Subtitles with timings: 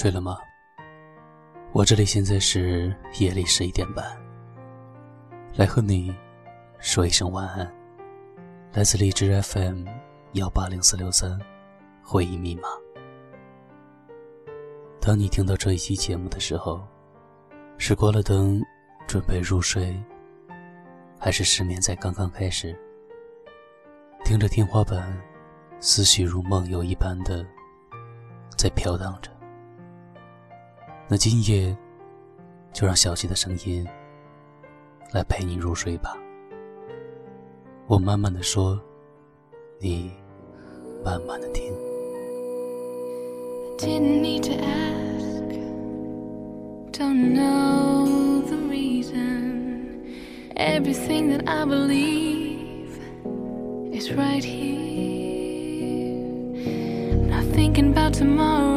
[0.00, 0.38] 睡了吗？
[1.72, 4.02] 我这里现在是夜里十一点半，
[5.54, 6.10] 来和你
[6.78, 7.70] 说一声晚安。
[8.72, 9.84] 来自荔枝 FM
[10.32, 11.38] 幺八零四六三，
[12.02, 12.62] 回忆密码。
[15.02, 16.80] 当你听到这一期节目的时候，
[17.76, 18.58] 是关了灯，
[19.06, 19.94] 准备入睡，
[21.18, 22.74] 还是失眠在刚刚开始？
[24.24, 25.14] 听着天花板，
[25.78, 27.46] 思绪如梦游一般的
[28.56, 29.30] 在飘荡着。
[31.12, 31.76] 那今夜，
[32.72, 33.84] 就让小溪的声音
[35.10, 36.16] 来陪你入睡吧。
[37.88, 38.80] 我慢慢的说，
[39.80, 40.12] 你
[41.04, 41.74] 慢慢的听。
[43.76, 45.42] Didn't need to ask,
[46.92, 50.04] don't know the reason.
[50.54, 53.00] Everything that I believe
[53.92, 55.40] is right here.
[57.26, 58.69] Not thinking about tomorrow,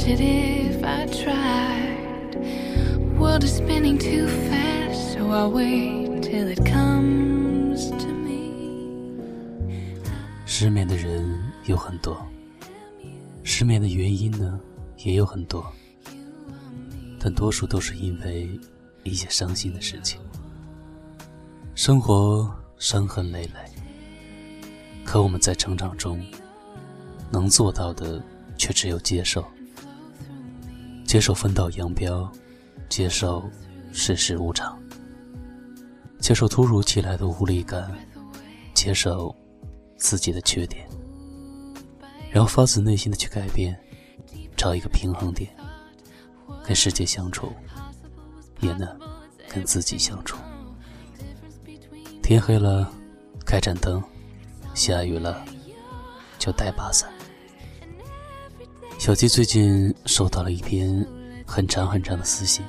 [0.00, 2.36] catch it if I tried.
[3.18, 9.18] World is spinning too fast, so I'll wait till it comes to me.
[10.46, 12.26] 失眠的人有很多，
[13.42, 14.58] 失眠的原因呢
[14.98, 15.64] 也有很多，
[17.18, 18.48] 但多数都是因为
[19.02, 20.20] 一些伤心的事情。
[21.74, 24.62] 生活伤痕累累，
[25.04, 26.20] 可我们在成长中
[27.30, 28.22] 能做到的
[28.56, 29.44] 却只有接受，
[31.10, 32.30] 接受分道扬镳，
[32.88, 33.42] 接受
[33.90, 34.80] 世事无常，
[36.20, 37.92] 接受突如其来的无力感，
[38.74, 39.34] 接受
[39.98, 40.88] 自己的缺点。
[42.30, 43.76] 然后发自内心的去改变，
[44.56, 45.50] 找一个平衡点，
[46.64, 47.52] 跟世界相处，
[48.60, 48.88] 也能
[49.48, 50.38] 跟自己相处。
[52.22, 52.88] 天黑了，
[53.44, 54.00] 开盏灯；
[54.74, 55.44] 下雨了，
[56.38, 57.10] 就带把伞。
[59.00, 61.06] 小鸡最近收到了一篇
[61.46, 62.62] 很长很长的私信，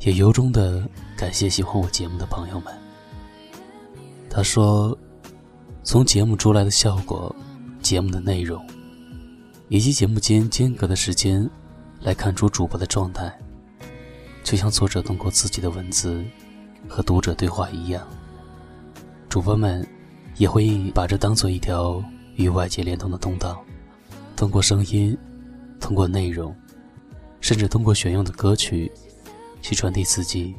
[0.00, 0.84] 也由衷的
[1.16, 2.74] 感谢喜欢我节目的朋友们。
[4.28, 4.98] 他说，
[5.84, 7.32] 从节目出来的效果。
[7.80, 8.60] 节目的内容，
[9.68, 11.48] 以及节目间间隔的时间，
[12.00, 13.32] 来看出主播的状态，
[14.42, 16.24] 就像作者通过自己的文字
[16.88, 18.04] 和读者对话一样。
[19.28, 19.86] 主播们
[20.36, 22.02] 也会把这当做一条
[22.34, 23.64] 与外界联通的通道，
[24.36, 25.16] 通过声音，
[25.80, 26.54] 通过内容，
[27.40, 28.92] 甚至通过选用的歌曲，
[29.62, 30.54] 去传递自己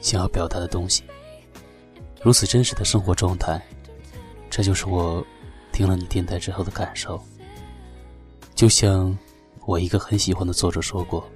[0.00, 1.02] 想要表达的东西。
[2.22, 3.60] 如此真实的生活状态，
[4.50, 5.24] 这就是我。
[5.72, 7.20] 听了你电台之后的感受，
[8.54, 9.18] 就像
[9.66, 11.28] 我一个很喜欢的作者说过，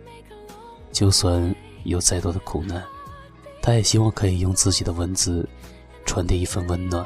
[0.93, 2.81] 就算有再多的苦难，
[3.61, 5.45] 他也希望可以用自己的文字
[6.07, 7.05] 传递一份温暖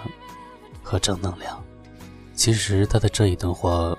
[0.82, 1.58] 和正能量。
[2.34, 3.96] 其实他的这一段话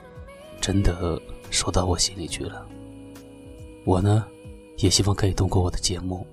[0.64, 2.66] 真的说到我心里去了。
[3.84, 4.26] 我呢，
[4.78, 6.26] 也希望可以通过我的节目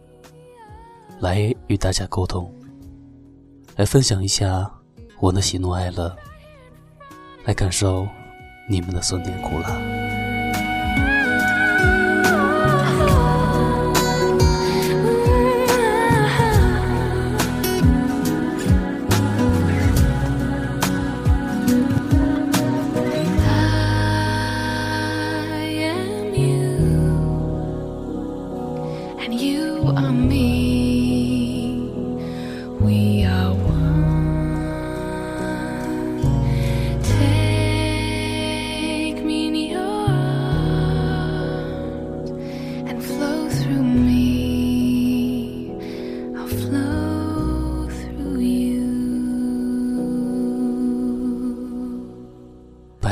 [1.18, 2.48] 来与大家沟通，
[3.74, 4.72] 来分享一下
[5.18, 6.16] 我的喜怒哀乐。
[7.44, 8.06] 来感受
[8.68, 10.19] 你们的酸甜苦辣。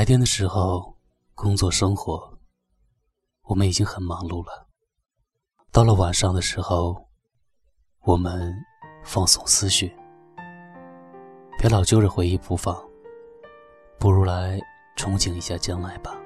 [0.08, 0.96] 天的时候，
[1.34, 2.32] 工作生活，
[3.42, 4.66] 我们已经很忙碌了。
[5.70, 6.96] 到了晚上的时候，
[8.04, 8.54] 我们
[9.04, 9.94] 放松思绪，
[11.58, 12.74] 别老揪着回忆不放，
[13.98, 14.58] 不如来
[14.96, 16.16] 憧憬一下将来吧。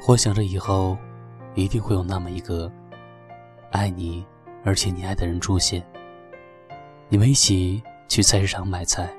[0.00, 0.96] 幻想着以后，
[1.56, 2.70] 一定会有那么一个
[3.72, 4.24] 爱你
[4.64, 5.84] 而且你爱的人出现。
[7.08, 9.12] 你们一起去菜市场买菜，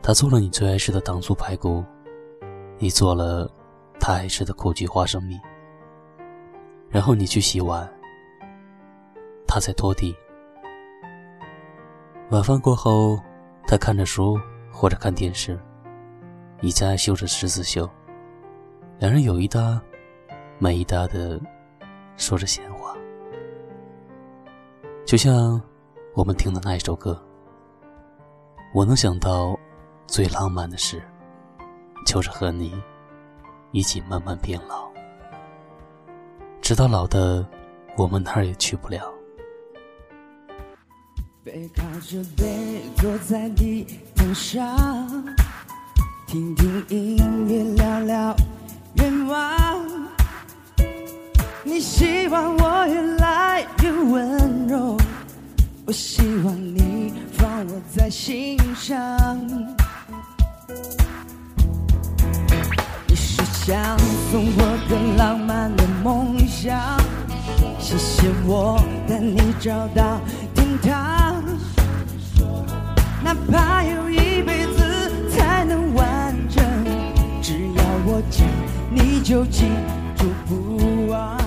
[0.00, 1.84] 他做了你最爱吃的糖醋排骨。
[2.82, 3.46] 你做了
[4.00, 5.38] 他爱吃的苦菊花生米，
[6.88, 7.86] 然后你去洗碗，
[9.46, 10.16] 他在拖地。
[12.30, 13.20] 晚饭过后，
[13.66, 14.40] 他看着书
[14.72, 15.60] 或者看电视，
[16.60, 17.86] 你在绣着十字绣，
[18.98, 19.78] 两人有一搭
[20.58, 21.38] 没一搭的
[22.16, 22.96] 说着闲话，
[25.04, 25.60] 就像
[26.14, 27.22] 我们听的那一首歌。
[28.72, 29.54] 我能想到
[30.06, 31.02] 最浪漫的事。
[32.04, 32.74] 就是和你
[33.72, 34.88] 一起慢慢变老，
[36.60, 37.46] 直到老的
[37.96, 39.12] 我们哪儿也去不了。
[41.44, 44.76] 背靠着背坐在地毯上，
[46.26, 48.36] 听听音乐，聊聊
[48.96, 50.10] 愿望。
[51.62, 54.96] 你希望我越来越温柔，
[55.86, 59.79] 我希望你放我在心上。
[63.62, 63.98] 想
[64.32, 66.98] 送我的浪漫的梦想，
[67.78, 70.18] 谢谢我带你找到
[70.54, 71.44] 天堂。
[73.22, 76.64] 哪怕有一辈子才能完整，
[77.42, 78.46] 只要我讲，
[78.90, 79.66] 你就记
[80.16, 81.38] 住不忘。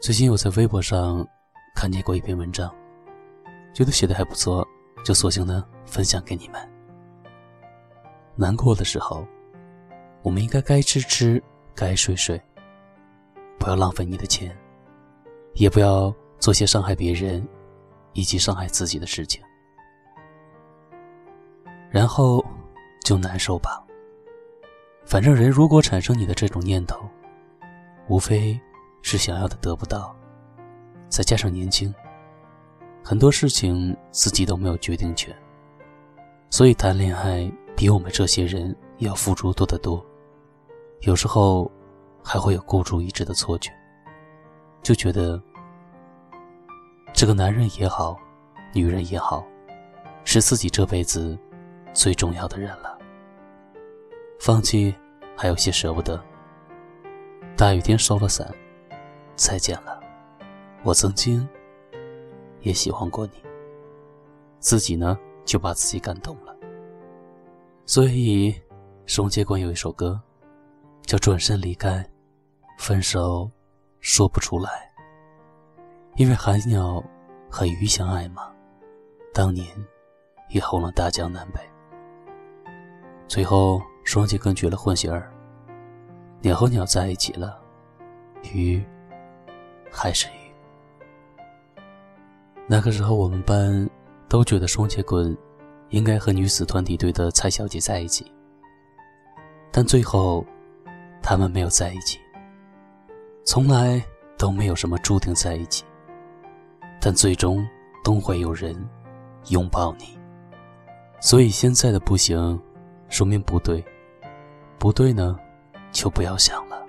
[0.00, 1.26] 最近我在微博上
[1.74, 2.72] 看见过一篇文章，
[3.74, 4.64] 觉得写的还不错，
[5.04, 6.73] 就索性呢分享给你们。
[8.36, 9.26] 难过的时候，
[10.22, 11.42] 我们应该该吃吃，
[11.74, 12.40] 该睡睡，
[13.58, 14.56] 不要浪费你的钱，
[15.54, 16.14] 也不要。
[16.40, 17.46] 做些伤害别人
[18.12, 19.42] 以及伤害自己的事情，
[21.88, 22.44] 然后
[23.02, 23.82] 就难受吧。
[25.06, 27.08] 反正人如果产生你的这种念头，
[28.08, 28.60] 无非
[29.00, 30.14] 是想要的得不到，
[31.08, 31.94] 再加上年轻，
[33.02, 35.34] 很多事情自己都没有决定权，
[36.50, 40.04] 所以谈恋爱比我们这些人要付出多得多。
[41.00, 41.70] 有时候
[42.22, 43.70] 还会有孤注一掷的错觉，
[44.82, 45.40] 就觉得。
[47.16, 48.18] 这个男人也好，
[48.72, 49.46] 女人也好，
[50.24, 51.38] 是自己这辈子
[51.92, 52.98] 最重要的人了。
[54.40, 54.92] 放弃
[55.36, 56.20] 还有些舍不得。
[57.56, 58.52] 大雨天收了伞，
[59.36, 60.00] 再见了。
[60.82, 61.48] 我曾经
[62.62, 63.34] 也喜欢过你，
[64.58, 66.53] 自己呢就把自己感动了。
[67.86, 68.54] 所以，
[69.04, 70.18] 双截棍有一首歌，
[71.02, 71.98] 叫《转身离开》，
[72.78, 73.50] 分手
[74.00, 74.70] 说不出来。
[76.16, 77.04] 因为海鸟
[77.50, 78.50] 和鱼相爱嘛，
[79.34, 79.66] 当年
[80.48, 81.60] 也红了大江南北。
[83.28, 85.30] 最后双截棍绝了混血儿，
[86.40, 87.60] 鸟和鸟在一起了，
[88.54, 88.82] 鱼
[89.90, 91.82] 还是鱼。
[92.66, 93.86] 那个时候我们班
[94.26, 95.36] 都觉得双截棍
[95.94, 98.26] 应该和女子团体队的蔡小姐在一起，
[99.70, 100.44] 但最后
[101.22, 102.18] 他们没有在一起，
[103.44, 104.04] 从来
[104.36, 105.84] 都没有什么注定在一起。
[107.00, 107.64] 但最终
[108.02, 108.74] 都会有人
[109.50, 110.18] 拥抱你，
[111.20, 112.60] 所以现在的不行，
[113.08, 113.84] 说明不对，
[114.78, 115.38] 不对呢，
[115.92, 116.84] 就不要想了，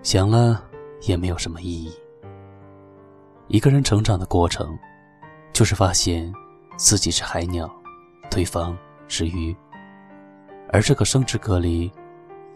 [0.00, 0.62] 想了
[1.00, 1.92] 也没有什么意义。
[3.48, 4.78] 一个人成长的过程，
[5.52, 6.32] 就是发现
[6.76, 7.68] 自己是海鸟，
[8.30, 8.78] 对方
[9.08, 9.54] 是鱼，
[10.72, 11.90] 而这个生殖隔离，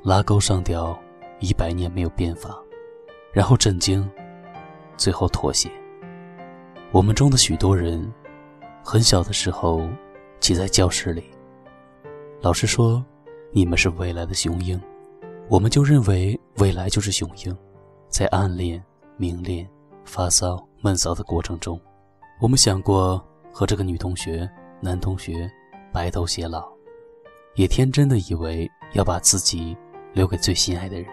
[0.05, 0.97] 拉钩上吊
[1.41, 2.57] 一百年没有变法，
[3.33, 4.09] 然后震惊，
[4.97, 5.69] 最后妥协。
[6.93, 8.11] 我们中的许多人，
[8.85, 9.89] 很小的时候
[10.39, 11.25] 挤在教室里，
[12.41, 13.05] 老师说
[13.51, 14.81] ：“你们是未来的雄鹰。”
[15.51, 17.55] 我们就认为未来就是雄鹰，
[18.09, 18.83] 在暗恋、
[19.17, 19.69] 明恋、
[20.05, 21.79] 发骚、闷骚的过程中，
[22.41, 24.49] 我们想过和这个女同学、
[24.81, 25.51] 男同学
[25.95, 26.69] 白头偕老，
[27.55, 29.77] 也天真的以为要把自己
[30.13, 31.07] 留给最心爱的人，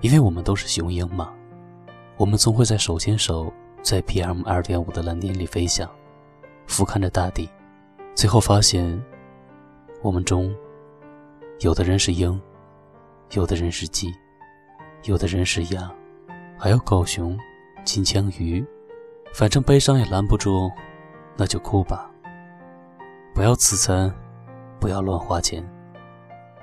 [0.00, 1.32] 因为我们都是雄鹰嘛，
[2.16, 3.50] 我们总会在手牵手。
[3.82, 5.88] 在 PM 二点五的蓝天里飞翔，
[6.66, 7.48] 俯瞰着大地，
[8.14, 9.02] 最后发现，
[10.02, 10.54] 我们中，
[11.60, 12.38] 有的人是鹰，
[13.30, 14.12] 有的人是鸡，
[15.04, 15.90] 有的人是鸭，
[16.58, 17.38] 还有狗熊、
[17.82, 18.62] 金枪鱼，
[19.32, 20.70] 反正悲伤也拦不住，
[21.38, 22.09] 那就哭吧。
[23.34, 24.12] 不要自残，
[24.78, 25.64] 不要乱花钱。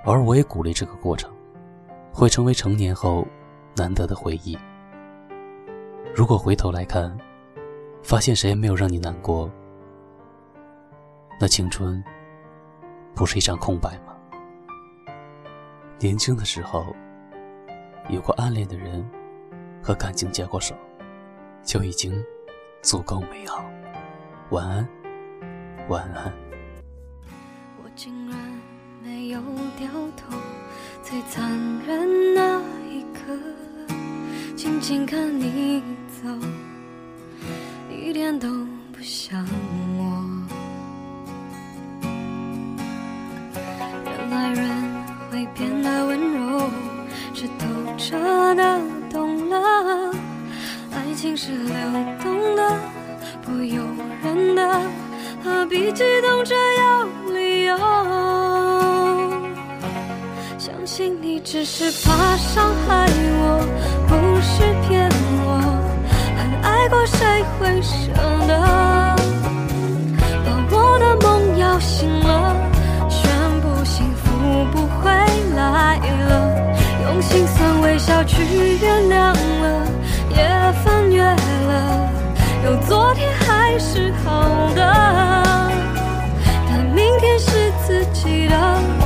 [0.05, 1.31] 而我也鼓励这个过程，
[2.13, 3.27] 会成为成年后
[3.75, 4.57] 难得的回忆。
[6.15, 7.15] 如果回头来看，
[8.03, 9.51] 发现谁也没有让你难过，
[11.39, 12.01] 那青春
[13.13, 14.15] 不是一张空白吗？
[15.99, 16.85] 年轻的时候，
[18.09, 19.05] 有过暗恋的人
[19.81, 20.75] 和感情交过手，
[21.63, 22.23] 就已经
[22.81, 23.65] 足够美好。
[24.51, 24.87] 晚安，
[25.89, 26.46] 晚安。
[29.77, 30.35] 掉头，
[31.03, 31.47] 最残
[31.85, 33.19] 忍那一刻，
[34.55, 35.83] 静静看你。
[36.23, 36.27] 走，
[37.91, 38.47] 一点都
[38.91, 39.45] 不像
[39.99, 40.01] 我。
[44.03, 44.67] 原来人
[45.29, 46.71] 会变得温柔，
[47.35, 47.67] 是透
[47.99, 48.17] 彻
[48.55, 48.81] 的
[49.11, 50.11] 懂了。
[50.91, 51.75] 爱情是流
[52.19, 52.79] 动的，
[53.43, 53.83] 不由
[54.23, 54.81] 人的，
[55.43, 56.86] 何必激动着有理由？
[61.49, 63.07] 只是怕伤害
[63.39, 63.65] 我，
[64.05, 65.09] 不是骗
[65.45, 65.47] 我，
[66.37, 67.25] 很爱过谁
[67.57, 68.11] 会舍
[68.45, 68.59] 得
[70.43, 72.53] 把我的梦摇醒了，
[73.09, 74.27] 宣布幸福
[74.73, 75.09] 不回
[75.55, 75.95] 来
[76.27, 76.53] 了，
[77.05, 78.43] 用心酸微笑去
[78.81, 79.87] 原谅了，
[80.31, 80.37] 也
[80.83, 82.09] 翻越了。
[82.65, 84.83] 有昨天还是好的，
[86.67, 88.96] 但明天是自己的。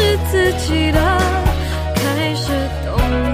[0.00, 0.98] 是自己的
[1.94, 2.52] 开始
[2.86, 3.29] 懂。